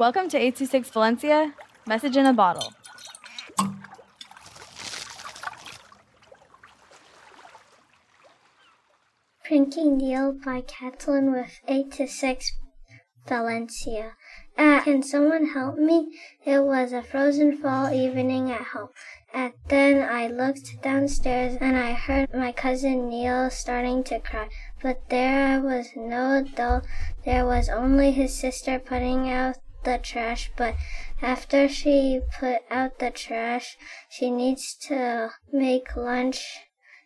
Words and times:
Welcome 0.00 0.30
to 0.30 0.38
826 0.38 0.88
Valencia, 0.88 1.54
message 1.86 2.16
in 2.16 2.24
a 2.24 2.32
bottle. 2.32 2.72
Pranking 9.44 9.98
Neal 9.98 10.32
by 10.42 10.62
Katilyn 10.62 11.34
with 11.34 11.60
8 11.68 11.92
to 11.92 12.08
6 12.08 12.52
Valencia. 13.28 14.12
Uh, 14.56 14.80
can 14.80 15.02
someone 15.02 15.48
help 15.48 15.76
me? 15.76 16.08
It 16.46 16.64
was 16.64 16.94
a 16.94 17.02
frozen 17.02 17.58
fall 17.58 17.92
evening 17.92 18.50
at 18.50 18.68
home. 18.68 18.88
And 19.34 19.52
then 19.68 20.08
I 20.08 20.28
looked 20.28 20.80
downstairs 20.80 21.58
and 21.60 21.76
I 21.76 21.92
heard 21.92 22.32
my 22.32 22.52
cousin 22.52 23.10
Neal 23.10 23.50
starting 23.50 24.02
to 24.04 24.18
cry. 24.18 24.48
But 24.82 25.10
there 25.10 25.60
was 25.60 25.88
no 25.94 26.38
adult. 26.38 26.86
There 27.26 27.44
was 27.44 27.68
only 27.68 28.12
his 28.12 28.34
sister 28.34 28.78
putting 28.78 29.28
out 29.28 29.56
the 29.84 29.98
trash. 29.98 30.50
But 30.56 30.74
after 31.22 31.68
she 31.68 32.20
put 32.38 32.62
out 32.70 32.98
the 32.98 33.10
trash, 33.10 33.76
she 34.08 34.30
needs 34.30 34.74
to 34.88 35.30
make 35.52 35.96
lunch 35.96 36.60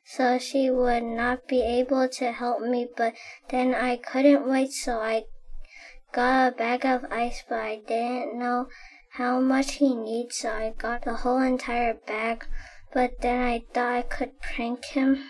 so 0.07 0.39
she 0.39 0.71
would 0.71 1.03
not 1.03 1.49
be 1.49 1.63
able 1.63 2.09
to 2.09 2.31
help 2.31 2.61
me, 2.61 2.87
but 2.95 3.15
then 3.49 3.75
I 3.75 3.97
couldn't 3.97 4.47
wait, 4.47 4.73
so 4.73 4.99
I 5.01 5.25
got 6.13 6.53
a 6.53 6.57
bag 6.57 6.85
of 6.85 7.11
ice, 7.11 7.43
but 7.49 7.59
I 7.59 7.77
didn't 7.77 8.39
know 8.39 8.69
how 9.13 9.41
much 9.41 9.75
he 9.75 9.95
needs, 9.95 10.37
so 10.37 10.51
I 10.51 10.75
got 10.77 11.05
the 11.05 11.15
whole 11.15 11.41
entire 11.41 11.95
bag, 11.95 12.47
but 12.93 13.23
then 13.23 13.41
I 13.41 13.65
thought 13.73 13.93
I 13.93 14.03
could 14.03 14.41
prank 14.41 14.85
him. 14.85 15.25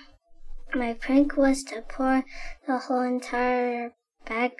My 0.74 0.94
prank 0.94 1.36
was 1.36 1.62
to 1.64 1.82
pour 1.82 2.24
the 2.66 2.78
whole 2.78 3.02
entire 3.02 3.92
bag 4.26 4.52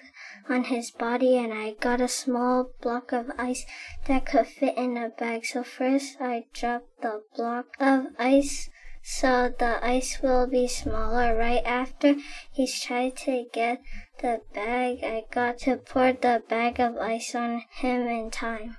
on 0.49 0.65
his 0.65 0.91
body 0.91 1.37
and 1.39 1.53
I 1.53 1.73
got 1.73 2.01
a 2.01 2.09
small 2.09 2.71
block 2.81 3.13
of 3.13 3.31
ice 3.39 3.65
that 4.07 4.27
could 4.27 4.47
fit 4.47 4.77
in 4.77 4.97
a 4.97 5.11
bag. 5.11 5.47
So 5.47 5.63
first 5.65 6.17
I 6.21 6.47
dropped 6.53 7.03
the 7.03 7.23
block 7.37 7.67
of 7.81 8.07
ice 8.19 8.71
so 9.07 9.53
the 9.59 9.85
ice 9.87 10.23
will 10.23 10.47
be 10.47 10.67
smaller. 10.67 11.37
Right 11.37 11.63
after 11.65 12.17
he's 12.51 12.81
tried 12.81 13.17
to 13.19 13.45
get 13.53 13.83
the 14.23 14.41
bag, 14.55 15.05
I 15.05 15.25
got 15.31 15.59
to 15.59 15.77
pour 15.77 16.15
the 16.15 16.43
bag 16.49 16.81
of 16.81 16.97
ice 16.97 17.35
on 17.35 17.65
him 17.71 18.09
in 18.09 18.31
time. 18.31 18.79